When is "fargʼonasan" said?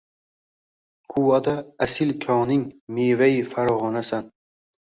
3.53-4.35